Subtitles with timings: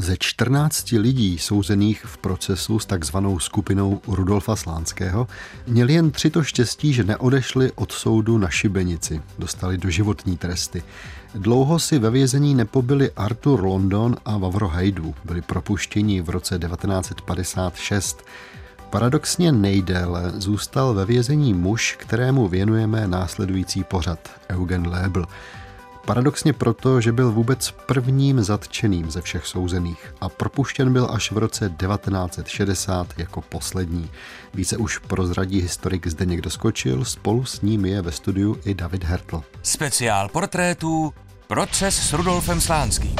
[0.00, 5.28] Ze 14 lidí souzených v procesu s takzvanou skupinou Rudolfa Slánského
[5.66, 9.22] měli jen tři to štěstí, že neodešli od soudu na šibenici.
[9.38, 10.82] Dostali do životní tresty.
[11.34, 15.14] Dlouho si ve vězení nepobili Arthur London a Vavro Hajdu.
[15.24, 18.24] Byli propuštěni v roce 1956.
[18.90, 25.26] Paradoxně nejdéle zůstal ve vězení muž, kterému věnujeme následující pořad, Eugen Lébl.
[26.08, 31.38] Paradoxně proto, že byl vůbec prvním zatčeným ze všech souzených a propuštěn byl až v
[31.38, 34.10] roce 1960 jako poslední.
[34.54, 39.04] Více už prozradí historik zde někdo skočil, spolu s ním je ve studiu i David
[39.04, 39.42] Hertl.
[39.62, 41.14] Speciál portrétů
[41.46, 43.16] Proces s Rudolfem Slánským.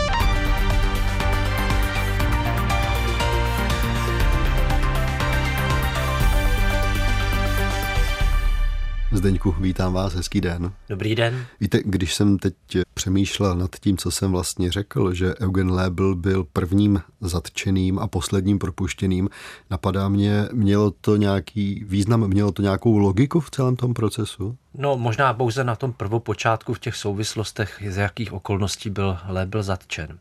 [9.19, 10.73] Zdeňku, vítám vás, hezký den.
[10.89, 11.45] Dobrý den.
[11.61, 12.55] Víte, když jsem teď
[12.95, 18.59] přemýšlel nad tím, co jsem vlastně řekl, že Eugen Lebel byl prvním zatčeným a posledním
[18.59, 19.29] propuštěným,
[19.71, 24.57] napadá mě, mělo to nějaký význam, mělo to nějakou logiku v celém tom procesu?
[24.75, 30.19] No možná pouze na tom prvopočátku v těch souvislostech, z jakých okolností byl Lebel zatčen.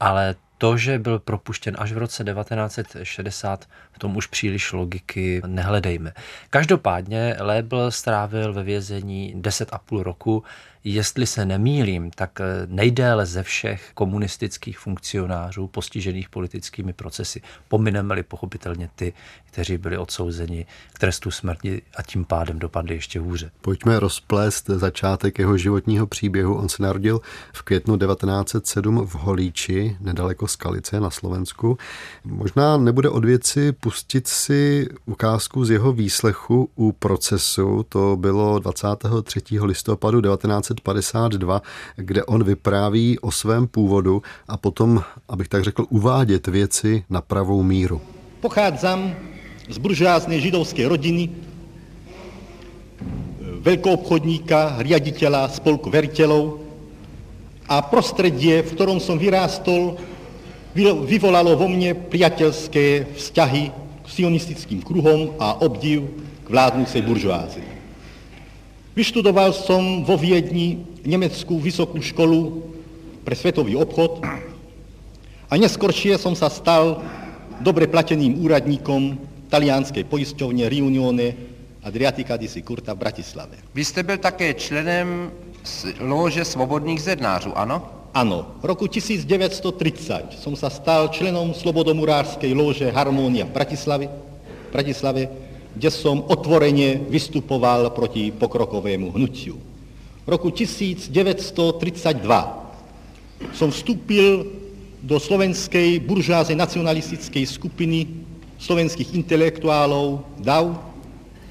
[0.00, 6.12] Ale to, že byl propuštěn až v roce 1960, v tom už příliš logiky nehledejme.
[6.50, 10.44] Každopádně Lébl strávil ve vězení 10,5 roku
[10.84, 17.42] jestli se nemýlím, tak eh, nejdéle ze všech komunistických funkcionářů postižených politickými procesy.
[17.68, 19.12] Pomineme-li pochopitelně ty,
[19.44, 23.50] kteří byli odsouzeni k trestu smrti a tím pádem dopadli ještě hůře.
[23.60, 26.54] Pojďme rozplést začátek jeho životního příběhu.
[26.54, 27.20] On se narodil
[27.52, 31.78] v květnu 1907 v Holíči, nedaleko Skalice na Slovensku.
[32.24, 37.86] Možná nebude od věci pustit si ukázku z jeho výslechu u procesu.
[37.88, 39.40] To bylo 23.
[39.60, 41.62] listopadu 19 1952,
[41.96, 47.62] kde on vypráví o svém původu a potom, abych tak řekl, uvádět věci na pravou
[47.62, 48.00] míru.
[48.40, 49.14] Pochádzam
[49.70, 51.30] z buržáznej židovské rodiny,
[53.62, 56.58] obchodníka, riaditeľa spolku veriteľov
[57.70, 59.94] a prostredie, v ktorom som vyrástol,
[61.06, 63.62] vyvolalo vo mne priateľské vzťahy
[64.02, 66.10] k sionistickým kruhom a obdiv
[66.42, 67.71] k vládnúcej buržoázii.
[68.92, 72.60] Vyštudoval som vo Viedni nemeckú vysokú školu
[73.24, 74.20] pre svetový obchod
[75.48, 77.00] a neskoršie som sa stal
[77.64, 79.16] dobre plateným úradníkom
[79.48, 81.28] talianskej poisťovne Riunione
[81.80, 83.56] Adriatica di Sicurta v Bratislave.
[83.72, 85.32] Vy jste byl také členem
[86.00, 88.04] lože svobodných zednářů, ano?
[88.14, 94.12] Ano, v roku 1930 som sa stal členom slobodomurárskej lože Harmonia v Bratislave,
[94.68, 95.32] Bratislave
[95.72, 99.56] kde som otvorene vystupoval proti pokrokovému hnutiu.
[100.22, 101.12] V roku 1932
[103.56, 104.46] som vstúpil
[105.02, 108.06] do slovenskej buržázej nacionalistickej skupiny
[108.62, 110.78] slovenských intelektuálov DAV,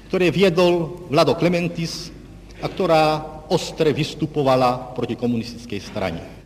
[0.08, 2.08] ktoré viedol Vlado Klementis
[2.64, 3.20] a ktorá
[3.52, 6.41] ostre vystupovala proti komunistickej strane.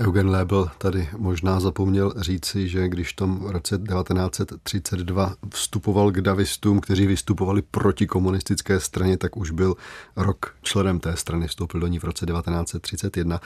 [0.00, 6.80] Eugen Lebel tady možná zapomněl říci, že když v tom roce 1932 vstupoval k davistům,
[6.80, 9.74] kteří vystupovali proti komunistické straně, tak už byl
[10.16, 13.40] rok členem té strany, vstoupil do ní v roce 1931.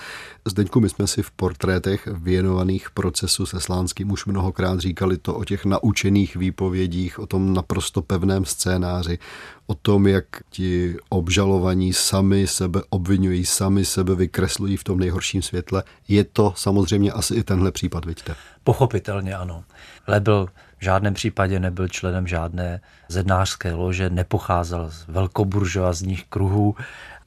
[0.44, 5.44] Zdeňku, my jsme si v portrétech věnovaných procesu se Slánským už mnohokrát říkali to o
[5.44, 9.18] těch naučených výpovědích, o tom naprosto pevném scénáři,
[9.66, 15.82] o tom, jak ti obžalovaní sami sebe obvinují, sami sebe vykreslují v tom nejhorším světle.
[16.08, 18.34] Je to samozřejmě asi i tenhle případ, vidíte?
[18.64, 19.64] Pochopitelně ano.
[20.06, 20.46] Lebel
[20.78, 26.76] v žádném případě nebyl členem žádné zednářské lože, nepocházel z velkoburžoazních kruhů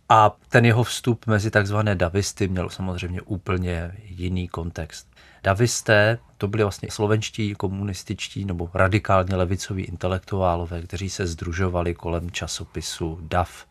[0.09, 5.07] a ten jeho vstup mezi takzvané davisty měl samozřejmě úplně jiný kontext.
[5.47, 13.19] Davisté to byli vlastně slovenští komunističtí nebo radikálně levicoví intelektuálové, kteří se združovali kolem časopisu
[13.21, 13.65] DAF.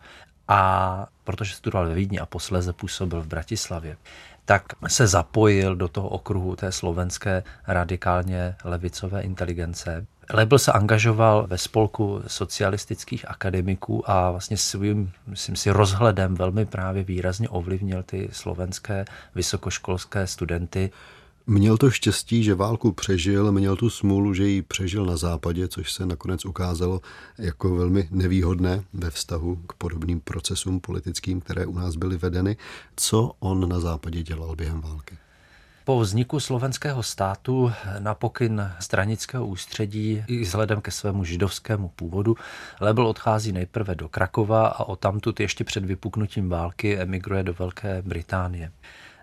[0.48, 3.96] A protože studoval ve Vídni a posléze působil v Bratislavě,
[4.44, 10.06] tak se zapojil do toho okruhu té slovenské radikálně levicové inteligence.
[10.32, 17.02] Lebel se angažoval ve spolku socialistických akademiků a vlastně svým, myslím si, rozhledem velmi právě
[17.02, 20.90] výrazně ovlivnil ty slovenské vysokoškolské studenty.
[21.48, 25.92] Měl to štěstí, že válku přežil, měl tu smůlu, že ji přežil na západě, což
[25.92, 27.00] se nakonec ukázalo
[27.38, 32.56] jako velmi nevýhodné ve vztahu k podobným procesům politickým, které u nás byly vedeny.
[32.96, 35.16] Co on na západě dělal během války?
[35.84, 42.36] Po vzniku slovenského státu na pokyn stranického ústředí i vzhledem ke svému židovskému původu
[42.80, 48.72] Lebel odchází nejprve do Krakova a odtamtud ještě před vypuknutím války emigruje do Velké Británie.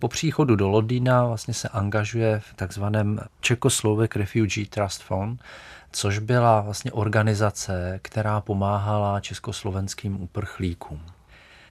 [0.03, 5.41] Po příchodu do Londýna vlastně se angažuje v takzvaném Czechoslovak Refugee Trust Fund,
[5.91, 11.01] což byla vlastně organizace, která pomáhala československým uprchlíkům.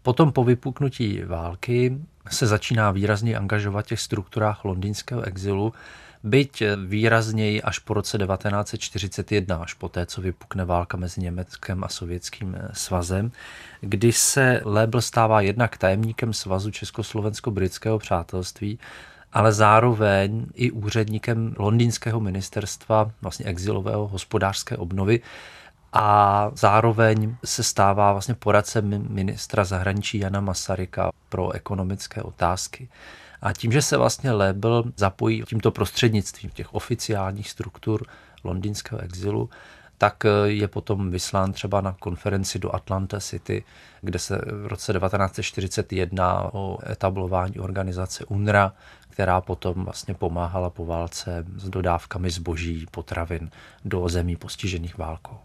[0.02, 1.98] Potom po vypuknutí války
[2.30, 5.72] se začíná výrazně angažovat v těch strukturách londýnského exilu,
[6.24, 11.88] byť výrazněji až po roce 1941, až po té, co vypukne válka mezi Německem a
[11.88, 13.32] Sovětským svazem,
[13.80, 18.78] kdy se Lebel stává jednak tajemníkem svazu Československo-britského přátelství,
[19.32, 25.20] ale zároveň i úředníkem londýnského ministerstva vlastně exilového hospodářské obnovy,
[25.92, 32.88] a zároveň se stává vlastně poradcem ministra zahraničí Jana Masaryka pro ekonomické otázky.
[33.42, 38.06] A tím, že se vlastně Lebel zapojí tímto prostřednictvím těch oficiálních struktur
[38.44, 39.50] londýnského exilu,
[39.98, 43.64] tak je potom vyslán třeba na konferenci do Atlanta City,
[44.00, 48.72] kde se v roce 1941 o etablování organizace UNRA,
[49.08, 53.50] která potom vlastně pomáhala po válce s dodávkami zboží, potravin
[53.84, 55.38] do zemí postižených válkou.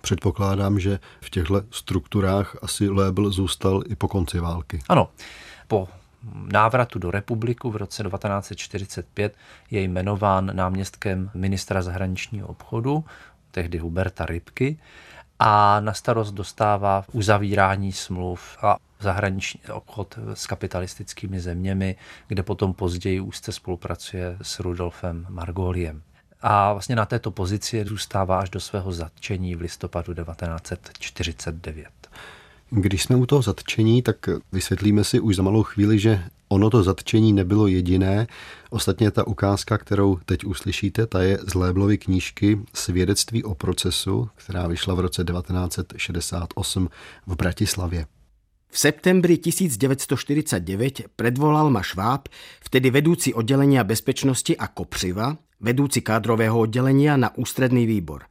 [0.00, 4.80] Předpokládám, že v těchto strukturách asi Lébl zůstal i po konci války.
[4.88, 5.08] Ano,
[5.68, 5.88] po
[6.52, 9.34] návratu do republiku v roce 1945
[9.70, 13.04] je jmenován náměstkem ministra zahraničního obchodu,
[13.50, 14.78] tehdy Huberta Rybky,
[15.38, 21.96] a na starost dostává uzavírání smluv a zahraniční obchod s kapitalistickými zeměmi,
[22.28, 26.02] kde potom později úzce spolupracuje s Rudolfem Margoliem
[26.40, 31.88] a vlastně na této pozici zůstává až do svého zatčení v listopadu 1949.
[32.70, 34.16] Když jsme u toho zatčení, tak
[34.52, 38.26] vysvětlíme si už za malou chvíli, že ono to zatčení nebylo jediné.
[38.70, 44.66] Ostatně ta ukázka, kterou teď uslyšíte, ta je z Léblovy knížky Svědectví o procesu, která
[44.66, 46.88] vyšla v roce 1968
[47.26, 48.06] v Bratislavě.
[48.70, 52.28] V septembri 1949 predvolal ma Šváb,
[52.60, 58.26] vtedy vedúci oddelenia bezpečnosti a Kopřiva, vedúci kádrového oddelenia na ústredný výbor.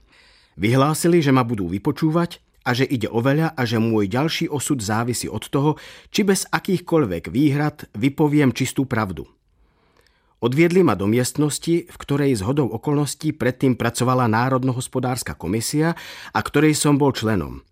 [0.58, 4.84] Vyhlásili, že ma budú vypočúvať a že ide o veľa a že môj ďalší osud
[4.84, 5.80] závisí od toho,
[6.12, 9.24] či bez akýchkoľvek výhrad vypoviem čistú pravdu.
[10.38, 15.98] Odviedli ma do miestnosti, v ktorej z hodou okolností predtým pracovala Národnohospodárska komisia
[16.30, 17.66] a ktorej som bol členom.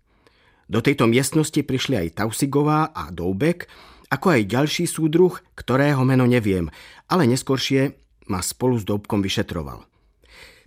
[0.66, 3.70] Do tejto miestnosti prišli aj Tausigová a Doubek,
[4.10, 6.66] ako aj ďalší súdruh, ktorého meno neviem,
[7.06, 9.86] ale neskoršie ma spolu s Doubkom vyšetroval.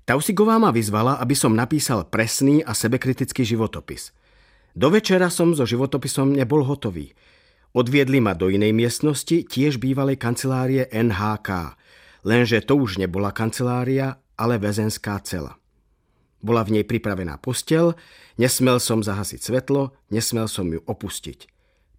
[0.10, 4.10] Tausigová ma vyzvala, aby som napísal presný a sebekritický životopis.
[4.74, 7.14] Do večera som so životopisom nebol hotový.
[7.78, 11.78] Odviedli ma do inej miestnosti, tiež bývalej kancelárie NHK,
[12.26, 15.60] lenže to už nebola kancelária, ale väzenská cela.
[16.40, 17.94] Bola v nej pripravená postel,
[18.40, 21.46] nesmel som zahasiť svetlo, nesmel som ju opustiť.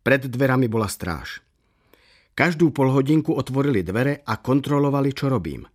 [0.01, 1.45] Pred dverami bola stráž.
[2.35, 5.67] Každú polhodinku otvorili dvere a kontrolovali, čo robím.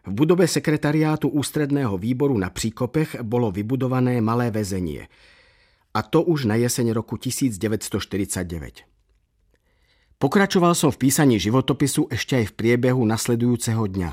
[0.00, 5.12] V budove sekretariátu ústredného výboru na Příkopech bolo vybudované malé väzenie.
[5.92, 8.88] A to už na jeseň roku 1949.
[10.20, 14.12] Pokračoval som v písaní životopisu ešte aj v priebehu nasledujúceho dňa.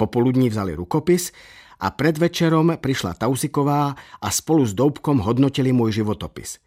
[0.00, 1.32] Popoludní vzali rukopis
[1.80, 6.56] a pred večerom prišla Tausiková a spolu s Doubkom hodnotili môj životopis–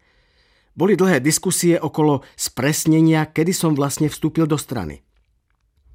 [0.78, 5.04] boli dlhé diskusie okolo spresnenia, kedy som vlastne vstúpil do strany.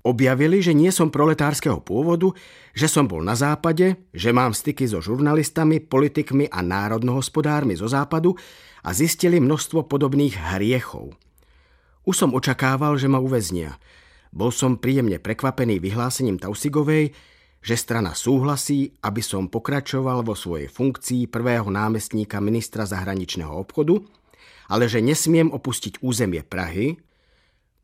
[0.05, 2.29] Objavili, že nie som proletárskeho pôvodu,
[2.77, 8.37] že som bol na západe, že mám styky so žurnalistami, politikmi a národnohospodármi zo západu
[8.85, 11.17] a zistili množstvo podobných hriechov.
[12.05, 13.81] Už som očakával, že ma uväznia.
[14.29, 17.17] Bol som príjemne prekvapený vyhlásením Tausigovej,
[17.65, 24.05] že strana súhlasí, aby som pokračoval vo svojej funkcii prvého námestníka ministra zahraničného obchodu–
[24.69, 27.01] ale že nesmiem opustiť územie Prahy,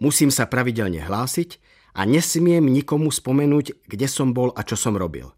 [0.01, 1.61] musím sa pravidelne hlásiť
[1.97, 5.33] a nesmiem nikomu spomenúť, kde som bol a čo som robil.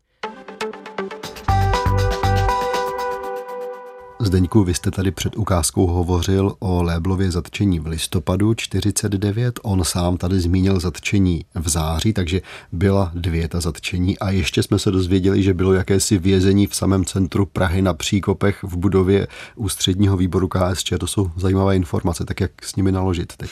[4.25, 9.61] Zdeňku, vy jste tady před ukázkou hovořil o Léblově zatčení v listopadu 49.
[9.63, 12.41] On sám tady zmínil zatčení v září, takže
[12.73, 17.05] byla dvě ta zatčení a ještě jsme se dozvěděli, že bylo jakési vězení v samém
[17.05, 19.27] centru Prahy na Příkopech v budově
[19.57, 20.93] ústředního výboru KSČ.
[21.01, 23.51] To jsou zajímavé informace, tak jak s nimi naložit teď.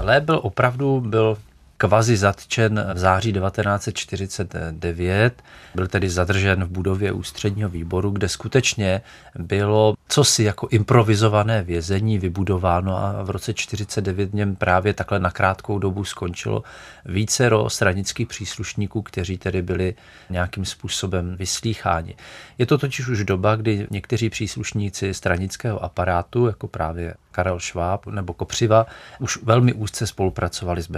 [0.00, 1.36] Lébl opravdu byl
[1.76, 5.42] kvazi zatčen v září 1949.
[5.74, 9.00] Byl tedy zadržen v budově ústředního výboru, kde skutečně
[9.38, 15.78] bylo cosi jako improvizované vězení vybudováno a v roce 49 něm právě takhle na krátkou
[15.78, 16.62] dobu skončilo
[17.04, 19.94] vícero stranických příslušníků, kteří tedy byli
[20.30, 22.14] nějakým způsobem vyslýcháni.
[22.58, 28.34] Je to totiž už doba, kdy někteří příslušníci stranického aparátu, jako právě Karel Šváb nebo
[28.34, 28.86] Kopřiva,
[29.20, 30.88] už velmi úzce spolupracovali s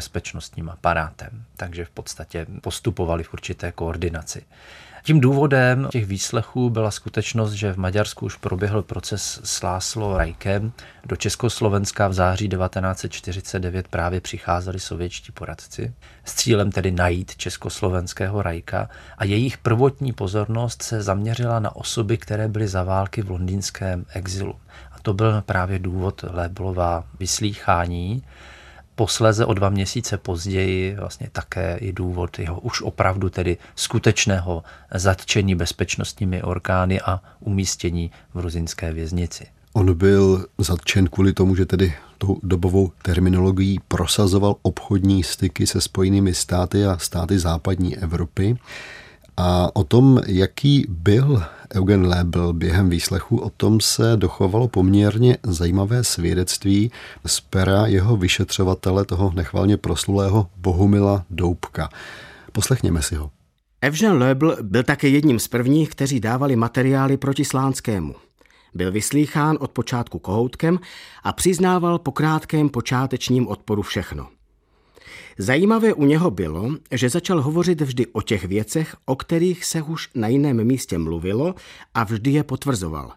[0.70, 4.42] aparátem, takže v podstatě postupovali v určité koordinaci.
[5.08, 10.72] Tím důvodem těch výslechů byla skutečnost, že v Maďarsku už proběhl proces s Láslo Rajkem.
[11.04, 15.92] Do Československa v září 1949 právě přicházeli sovětští poradci
[16.24, 22.48] s cílem tedy najít československého Rajka a jejich prvotní pozornost se zaměřila na osoby, které
[22.48, 24.54] byly za války v londýnském exilu.
[24.92, 28.22] A to byl právě důvod Léblova vyslýchání.
[28.98, 34.64] Posléze o dva měsíce později vlastně také i důvod jeho už opravdu tedy skutečného
[34.94, 39.46] zatčení bezpečnostními orgány a umístění v ruzinské věznici.
[39.72, 46.34] On byl zatčen kvůli tomu, že tedy tou dobovou terminologií prosazoval obchodní styky se spojenými
[46.34, 48.56] státy a státy západní Evropy.
[49.36, 51.42] A o tom, jaký byl
[51.74, 56.92] Eugen Lebel během výslechu, o tom se dochovalo poměrně zajímavé svědectví
[57.26, 61.88] z pera jeho vyšetřovatele, toho nechvalně proslulého Bohumila Doubka.
[62.52, 63.30] Poslechněme si ho.
[63.80, 68.14] Evžen Lebel byl také jedním z prvních, kteří dávali materiály proti Slánskému.
[68.74, 70.78] Byl vyslýchán od počátku kohoutkem
[71.22, 74.28] a přiznával po krátkém počátečním odporu všechno.
[75.40, 80.10] Zajímavé u něho bylo, že začal hovořit vždy o těch věcech, o kterých se už
[80.14, 81.54] na jiném místě mluvilo
[81.94, 83.12] a vždy je potvrzoval.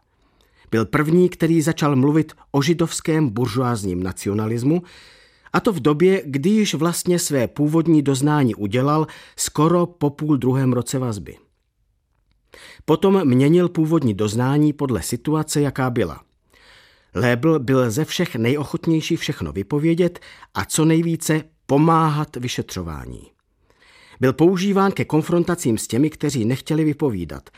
[0.72, 4.82] Byl první, který začal mluvit o židovském buržoázním nacionalismu,
[5.54, 10.74] a to v době, kdy již vlastně své původní doznání udělal skoro po půl druhém
[10.74, 11.38] roce vazby.
[12.86, 16.22] Potom měnil původní doznání podle situace, jaká byla.
[17.16, 20.20] Lébl byl ze všech nejochotnější všechno vypovědět
[20.54, 23.32] a co nejvíce pomáhat vyšetřování.
[24.20, 27.50] Byl používán ke konfrontacím s těmi, kteří nechtěli vypovídat.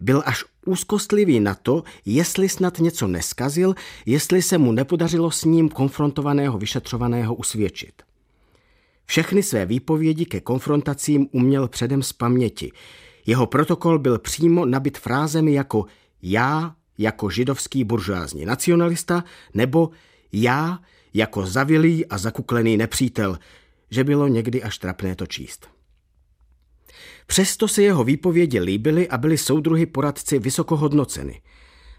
[0.00, 3.74] Byl až úzkostlivý na to, jestli snad něco neskazil,
[4.06, 8.02] jestli se mu nepodařilo s ním konfrontovaného vyšetřovaného usvědčit.
[9.06, 12.72] Všechny své výpovědi ke konfrontacím uměl předem z paměti.
[13.26, 15.86] Jeho protokol byl přímo nabit frázemi jako
[16.22, 19.24] já jako židovský buržoázní nacionalista
[19.54, 19.90] nebo
[20.32, 20.78] já
[21.14, 23.38] jako zavilý a zakuklený nepřítel,
[23.90, 25.68] že bylo někdy až trapné to číst.
[27.26, 31.40] Přesto se jeho výpovědi líbily a byly soudruhy poradci vysoko hodnoceny.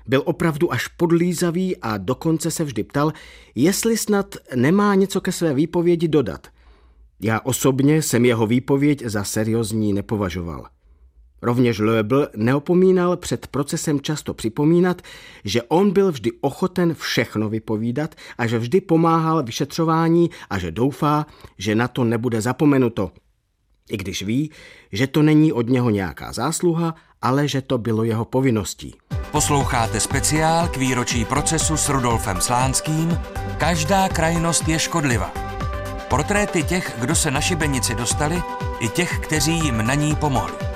[0.07, 3.13] Byl opravdu až podlízavý a dokonce se vždy ptal,
[3.55, 6.47] jestli snad nemá něco ke své výpovědi dodat.
[7.19, 10.67] Já osobně jsem jeho výpověď za seriózní nepovažoval.
[11.41, 15.01] Rovněž Loebl neopomínal před procesem často připomínat,
[15.43, 21.25] že on byl vždy ochoten všechno vypovídat a že vždy pomáhal vyšetřování a že doufá,
[21.58, 23.12] že na to nebude zapomenuto.
[23.89, 24.51] I když ví,
[24.91, 28.96] že to není od něho nějaká zásluha, ale že to bylo jeho povinností.
[29.31, 33.19] Posloucháte speciál k výročí procesu s Rudolfem Slánským
[33.58, 35.34] Každá krajnost je škodliva.
[36.10, 38.41] Portréty těch, kdo se na šibenici dostali,
[38.79, 40.68] i těch, kteří jim na ní pomohli.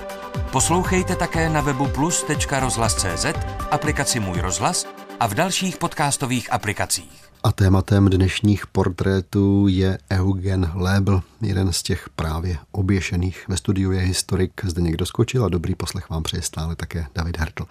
[0.53, 3.25] Poslouchejte také na webu plus.rozhlas.cz,
[3.71, 4.85] aplikaci Můj rozhlas
[5.19, 7.29] a v dalších podcastových aplikacích.
[7.43, 13.45] A tématem dnešních portrétů je Eugen Lebel, jeden z těch právě oběšených.
[13.47, 17.65] Ve studiu je historik Zdeněk Doskočil a dobrý poslech vám přeje stále také David Hertl.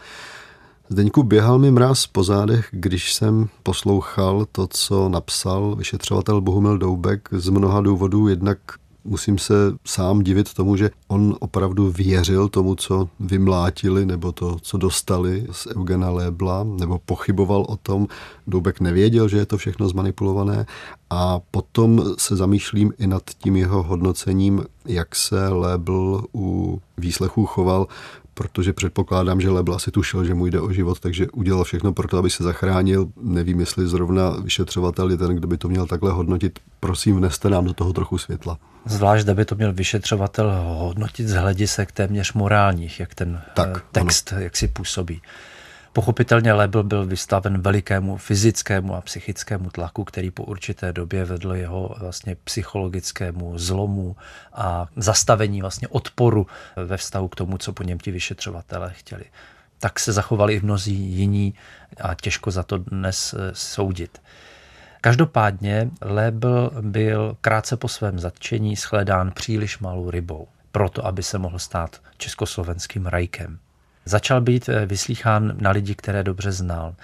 [0.88, 7.28] Zdeňku, běhal mi mráz po zádech, když jsem poslouchal to, co napsal vyšetřovatel Bohumil Doubek
[7.32, 8.28] z mnoha důvodů.
[8.28, 8.58] Jednak
[9.04, 9.54] musím se
[9.84, 15.66] sám divit tomu, že on opravdu věřil tomu, co vymlátili, nebo to, co dostali z
[15.66, 18.08] Eugena Lébla, nebo pochyboval o tom.
[18.46, 20.66] Doubek nevěděl, že je to všechno zmanipulované
[21.10, 27.86] a potom se zamýšlím i nad tím jeho hodnocením, jak se Lébl u výslechů choval
[28.42, 32.08] protože předpokládám, že Lebl asi tušil, že mu jde o život, takže udělal všechno pro
[32.08, 33.08] to, aby se zachránil.
[33.22, 36.58] Nevím, jestli zrovna vyšetřovatel je ten, kdo by to měl takhle hodnotit.
[36.80, 38.58] Prosím, vneste nám do toho trochu světla.
[38.84, 44.32] Zvlášť, aby to měl vyšetřovatel hodnotit z hledisek téměř morálních, jak ten tak, eh, text,
[44.32, 44.42] ano.
[44.42, 45.22] jak si působí.
[45.92, 51.94] Pochopitelně Lebel byl vystaven velikému fyzickému a psychickému tlaku, který po určité době vedl jeho
[51.98, 54.16] vlastně psychologickému zlomu
[54.52, 56.46] a zastavení vlastně odporu
[56.76, 59.24] ve vztahu k tomu, co po něm ti vyšetřovatelé chtěli.
[59.78, 61.54] Tak se zachovali i mnozí jiní
[62.00, 64.22] a těžko za to dnes eh, soudit.
[65.00, 71.58] Každopádně Lebel byl krátce po svém zatčení shledán příliš malou rybou, proto aby se mohl
[71.58, 73.58] stát československým rajkem.
[74.04, 76.94] Začal být vyslýchán na lidi, které dobře znal.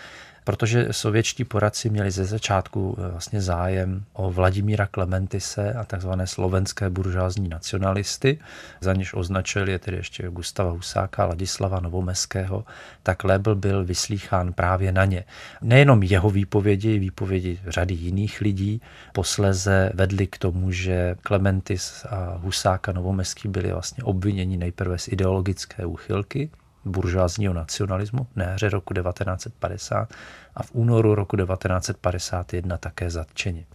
[0.48, 6.90] Protože sovětští poradci měli ze začátku eh, vlastně zájem o Vladimíra Klementise a takzvané slovenské
[6.90, 8.38] buržázní nacionalisty,
[8.80, 12.64] za něž označili je tedy ještě Gustava Husáka, Ladislava Novomeského,
[13.02, 15.24] tak Lebel byl vyslýchán právě na ně.
[15.62, 18.82] Nejenom jeho výpovědi, výpovědi řady jiných lidí.
[19.12, 25.08] Posleze vedli k tomu, že Klementis a Husák a Novomeský byli vlastně obviněni nejprve z
[25.08, 26.50] ideologické úchylky,
[26.84, 30.14] buržoázního nacionalismu na jaře roku 1950
[30.54, 33.66] a v únoru roku 1951 také zatčeni.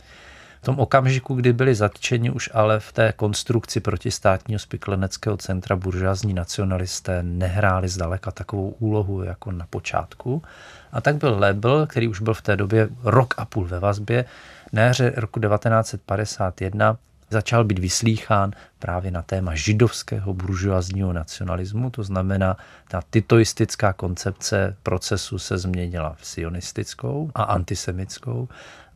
[0.61, 6.33] V tom okamžiku, kdy byli zatčeni už ale v té konstrukci protistátního spikleneckého centra buržoázní
[6.33, 10.43] nacionalisté nehráli zdaleka takovou úlohu jako na počátku.
[10.91, 14.25] A tak byl Lebel, který už byl v té době rok a půl ve vazbě,
[14.73, 16.97] na jaře roku 1951
[17.33, 25.39] začal být vyslýchán právě na téma židovského buržoazního nacionalismu, to znamená, ta titoistická koncepce procesu
[25.39, 28.47] se změnila v sionistickou a antisemickou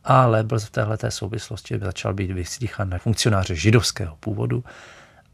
[0.04, 4.64] a Lebel v této souvislosti začal být vyslýchán na funkcionáře židovského původu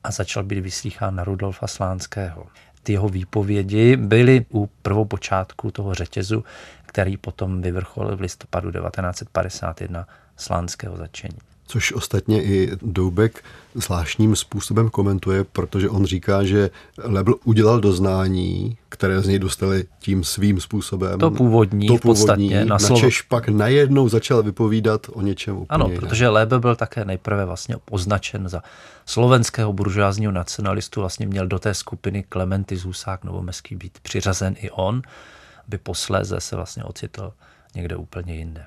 [0.04, 2.46] a začal být vyslýchán na Rudolfa Slánského.
[2.82, 6.44] Ty jeho výpovědi byly u prvopočátku toho řetězu,
[6.86, 10.06] který potom vyvrcholil v listopadu 1951
[10.36, 13.44] slánského začení což ostatně i Doubek
[13.74, 20.24] zvláštním způsobem komentuje, protože on říká, že Lebl udělal doznání, které z něj dostali tím
[20.24, 21.18] svým způsobem.
[21.18, 23.00] To původní, to původní v na slovo.
[23.00, 27.76] Češ pak najednou začal vypovídat o něčem úplně Ano, protože Lebel byl také nejprve vlastně
[27.90, 28.62] označen za
[29.06, 35.02] slovenského buržoázního nacionalistu, vlastně měl do té skupiny Klementy Zůsák Novomeský být přiřazen i on,
[35.68, 37.32] aby posléze se vlastně ocitl
[37.74, 38.64] někde úplně jinde.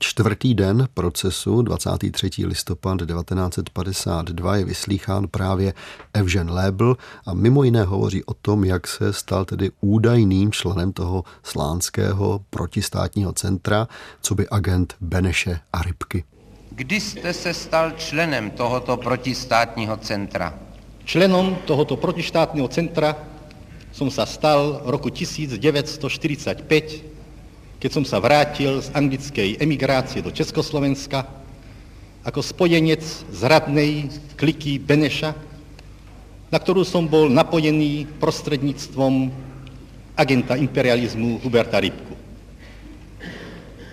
[0.00, 2.46] Čtvrtý den procesu 23.
[2.46, 5.74] listopad 1952 je vyslýchán právě
[6.14, 11.24] Evžen Lebl a mimo jiné hovoří o tom, jak se stal tedy údajným členem toho
[11.42, 13.88] slánského protistátního centra,
[14.20, 16.24] co by agent Beneše a Rybky.
[16.70, 20.58] Kdy jste se stal členem tohoto protistátního centra?
[21.04, 23.16] Členom tohoto protistátního centra
[23.92, 27.17] jsem se stal roku 1945
[27.78, 31.22] keď som sa vrátil z anglickej emigrácie do Československa
[32.26, 35.30] ako spojenec zradnej kliky Beneša,
[36.50, 39.30] na ktorú som bol napojený prostredníctvom
[40.18, 42.18] agenta imperializmu Huberta Rybku.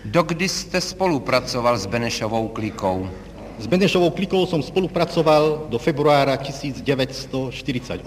[0.05, 3.09] Dokdy jste spolupracoval s Benešovou klikou?
[3.61, 8.01] S Benešovou klikou som spolupracoval do februára 1948,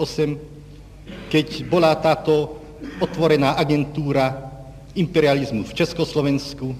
[1.31, 2.59] keď bola táto
[2.99, 4.48] otvorená agentúra
[4.95, 6.75] imperializmu v Československu,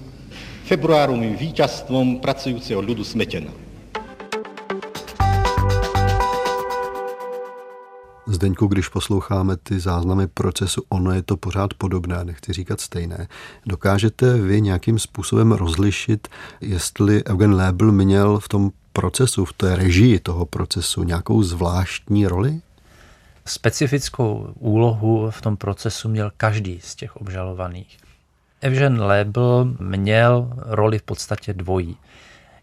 [0.64, 3.50] februárovým víťazstvom pracujúceho ľudu smetena.
[8.30, 13.28] Zdeňku, když posloucháme ty záznamy procesu, ono je to pořád podobné, nechci říkat stejné.
[13.66, 16.28] Dokážete vy nějakým způsobem rozlišit,
[16.60, 22.60] jestli Eugen Lebel měl v tom procesu, v té režii toho procesu nějakou zvláštní roli?
[23.50, 27.98] Specifickou úlohu v tom procesu měl každý z těch obžalovaných.
[28.60, 31.96] Evžen Lebel měl roli v podstatě dvojí.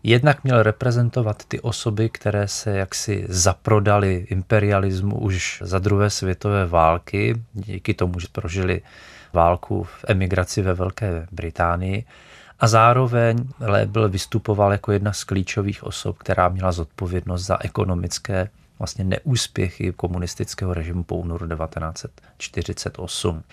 [0.03, 7.43] Jednak měl reprezentovat ty osoby, které se jaksi zaprodali imperialismu už za druhé světové války,
[7.53, 8.81] díky tomu, že prožili
[9.33, 12.05] válku v emigraci ve Velké Británii.
[12.59, 19.03] A zároveň Lebel vystupoval jako jedna z klíčových osob, která měla zodpovědnost za ekonomické vlastně
[19.03, 23.43] neúspěchy komunistického režimu po únoru 1948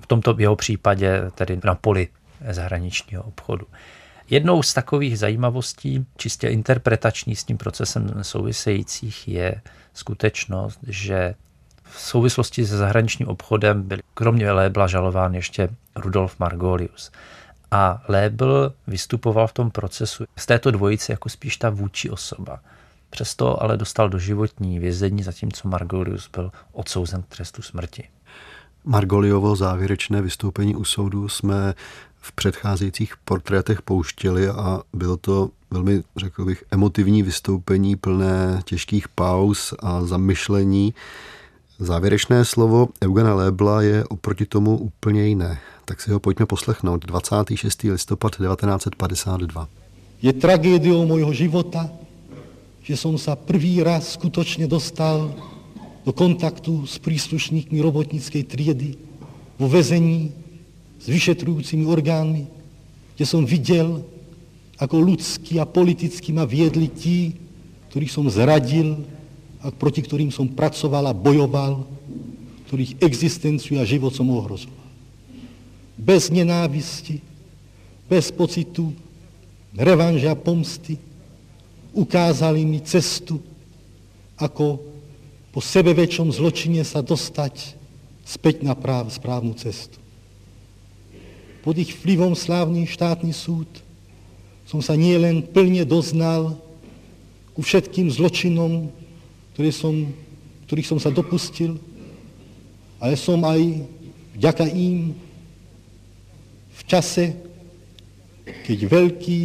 [0.00, 2.08] v tomto jeho případě tedy na poli
[2.50, 3.66] zahraničního obchodu.
[4.30, 9.60] Jednou z takových zajímavostí, čistě interpretační s tím procesem souvisejících, je
[9.94, 11.34] skutečnost, že
[11.84, 17.10] v souvislosti se zahraničním obchodem byl kromě Lébla žalován ještě Rudolf Margolius.
[17.70, 22.60] A Lébl vystupoval v tom procesu z této dvojice jako spíš ta vůči osoba.
[23.10, 28.04] Přesto ale dostal do životní vězení, zatímco Margolius byl odsouzen k trestu smrti.
[28.84, 31.74] Margoliovo závěrečné vystoupení u soudu jsme
[32.20, 39.74] v předcházejících portrétech pouštěli a bylo to velmi, řekl bych, emotivní vystoupení plné těžkých pauz
[39.78, 40.94] a zamyšlení.
[41.78, 45.60] Závěrečné slovo Eugena Lebla je oproti tomu úplně jiné.
[45.84, 47.06] Tak si ho pojďme poslechnout.
[47.06, 47.82] 26.
[47.82, 49.68] listopad 1952.
[50.22, 51.90] Je tragédiou mojho života,
[52.88, 55.34] že jsem se první raz skutečně dostal
[56.04, 58.96] do kontaktu s príslušníkmi robotnickej triedy,
[59.58, 60.32] vo vezení
[60.96, 62.48] s vyšetrujúcimi orgánmi,
[63.16, 64.00] kde som videl,
[64.80, 67.36] ako ľudský a politický ma viedli tí,
[67.92, 69.04] ktorých som zradil
[69.60, 71.84] a proti ktorým som pracoval a bojoval,
[72.72, 74.86] ktorých existenciu a život som ohrozoval.
[75.98, 77.20] Bez nenávisti,
[78.08, 78.96] bez pocitu
[79.76, 81.07] revanže a pomsty
[81.98, 83.42] ukázali mi cestu,
[84.38, 84.78] ako
[85.50, 87.74] po sebeväčšom zločine sa dostať
[88.22, 89.98] späť na práv, správnu cestu.
[91.66, 93.66] Pod ich vplyvom slávny štátny súd
[94.62, 96.54] som sa nie len plne doznal
[97.56, 98.94] ku všetkým zločinom,
[99.56, 100.14] ktoré som,
[100.70, 101.80] ktorých som sa dopustil,
[103.02, 103.82] ale som aj
[104.38, 105.18] vďaka im
[106.78, 107.34] v čase,
[108.46, 109.42] keď veľkí,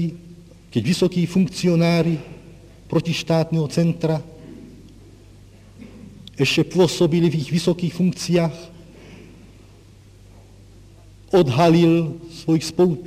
[0.70, 2.33] keď vysokí funkcionári
[2.94, 4.22] protištátneho centra
[6.38, 8.56] ešte pôsobili v ich vysokých funkciách,
[11.34, 13.02] odhalil svojich spolu,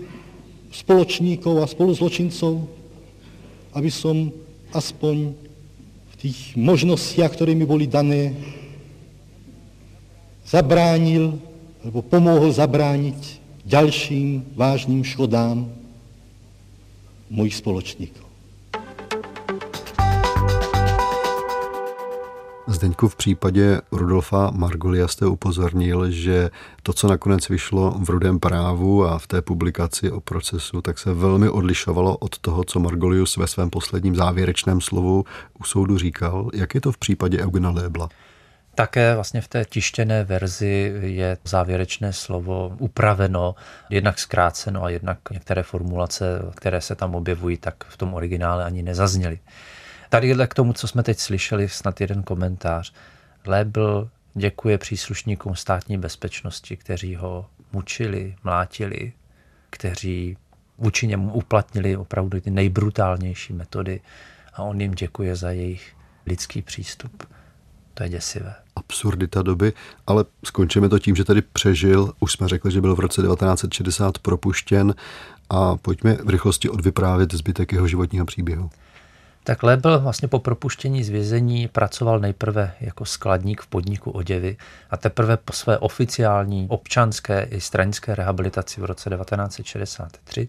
[0.75, 2.67] spoločníkov a spoluzločincov,
[3.79, 4.35] aby som
[4.75, 5.31] aspoň
[6.11, 8.35] v tých možnostiach, ktoré mi boli dané,
[10.43, 11.39] zabránil
[11.87, 15.71] alebo pomohol zabrániť ďalším vážnym škodám
[17.31, 18.26] mojich spoločníkov.
[22.77, 26.51] Zdeňku, v případě Rudolfa Margolia jste upozornil, že
[26.83, 31.15] to, co nakonec vyšlo v Rudém právu a v té publikaci o procesu, tak se
[31.15, 35.25] velmi odlišovalo od toho, co Margolius ve svém posledním závěrečném slovu
[35.61, 36.51] u soudu říkal.
[36.55, 38.09] Jak je to v případě Eugena Lébla?
[38.75, 43.55] Také vlastně v té tištěné verzi je závěrečné slovo upraveno,
[43.91, 48.83] jednak zkráceno a jednak některé formulace, které se tam objevují, tak v tom originále ani
[48.83, 49.39] nezazněly.
[50.09, 52.93] Tady k tomu, co jsme teď slyšeli, snad jeden komentář.
[53.47, 59.13] Lébl děkuje příslušníkům státní bezpečnosti, kteří ho mučili, mlátili,
[59.71, 60.37] kteří
[60.79, 64.01] vůči němu uplatnili opravdu ty nejbrutálnější metody
[64.55, 67.27] a on jim děkuje za jejich lidský přístup.
[67.95, 68.55] To je děsivé.
[68.77, 69.73] Absurdita doby,
[70.07, 72.13] ale skončíme to tím, že tady přežil.
[72.21, 74.95] Už jsme řekli, že byl v roce 1960 propuštěn
[75.51, 78.71] a pojďme v rychlosti odvyprávět zbytek jeho životního příběhu.
[79.47, 84.57] Tak Lebel vlastně po propuštění z vězení pracoval nejprve jako skladník v podniku oděvy
[84.91, 90.49] a teprve po své oficiální občanské i stranické rehabilitaci v roce 1963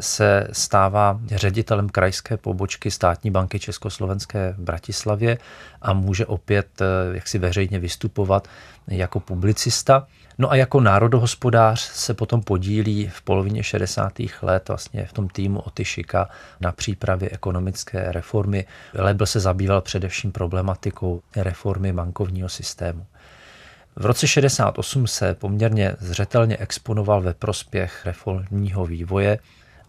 [0.00, 5.38] se stává ředitelem krajské pobočky státní banky Československé v Bratislavě
[5.82, 8.48] a může opět eh, jaksi veřejně vystupovat
[8.88, 10.06] jako publicista.
[10.38, 14.12] No a jako národohospodář se potom podílí v polovině 60.
[14.42, 16.28] let vlastně v tom týmu Otyšika
[16.60, 18.64] na přípravě ekonomické reformy.
[18.94, 23.06] Lebel se zabýval především problematikou reformy bankovního systému.
[23.96, 29.38] V roce 68 se poměrně zřetelně exponoval ve prospěch reformního vývoje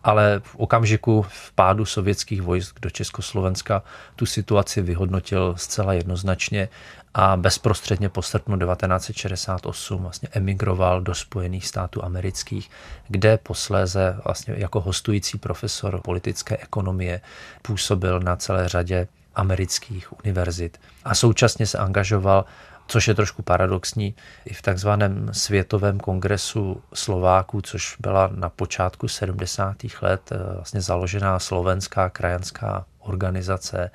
[0.08, 3.84] ale v okamžiku v pádu sovětských vojsk do Československa
[4.15, 6.70] tu situaci vyhodnotil zcela jednoznačně
[7.13, 12.72] a bezprostředně po srpnu 1968 vlastně emigroval do Spojených států amerických,
[13.08, 17.22] kde posléze vlastně jako hostující profesor politické ekonomie
[17.62, 22.46] působil na celé řadě amerických univerzit a současně se angažoval
[22.88, 29.76] což je trošku paradoxní, i v takzvaném Světovém kongresu Slováků, což byla na počátku 70.
[30.02, 33.91] let eh, vlastně založená slovenská krajanská organizace.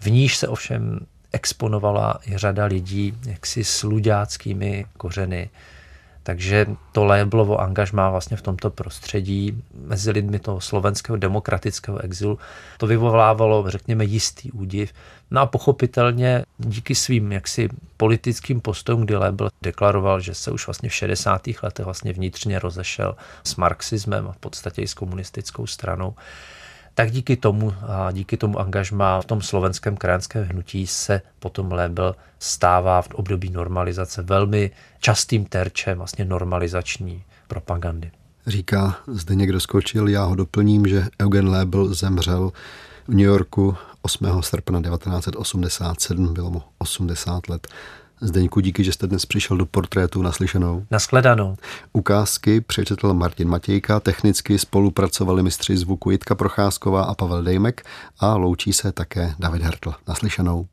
[0.00, 1.00] V níž se ovšem
[1.32, 5.50] exponovala i řada lidí jaksi s luďáckými kořeny,
[6.26, 12.38] takže to Léblovo angažmá vlastně v tomto prostředí mezi lidmi toho slovenského demokratického exilu,
[12.78, 14.92] to vyvolávalo, řekněme, jistý údiv.
[15.30, 20.88] No a pochopitelně díky svým jaksi politickým postojům, kdy Lébl deklaroval, že se už vlastně
[20.88, 21.42] v 60.
[21.62, 26.14] letech vlastně vnitřně rozešel s marxismem a v podstatě i s komunistickou stranou,
[26.94, 27.74] tak díky tomu
[28.12, 34.22] díky tomu angažmá v tom slovenském krajanském hnutí se potom label stává v období normalizace
[34.22, 38.10] velmi častým terčem vlastně normalizační propagandy.
[38.46, 42.52] Říká zde někdo skočil, já ho doplním, že Eugen Label zemřel
[43.08, 44.42] v New Yorku 8.
[44.42, 47.68] srpna 1987, bylo mu 80 let.
[48.20, 50.86] Zdeňku, díky, že jste dnes přišel do portrétu naslyšenou.
[50.90, 51.56] Naschledanou.
[51.92, 57.86] Ukázky přečetl Martin Matějka, technicky spolupracovali mistři zvuku Jitka Procházková a Pavel Dejmek
[58.20, 59.94] a loučí se také David Hertl.
[60.08, 60.66] Naslyšenou.